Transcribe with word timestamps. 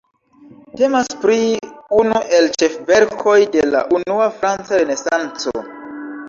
Temas 0.79 1.09
pri 1.25 1.35
unu 1.97 2.21
el 2.37 2.47
ĉefverkoj 2.63 3.37
de 3.57 3.67
la 3.75 3.83
unua 4.01 4.27
franca 4.41 4.81
Renesanco. 4.83 5.55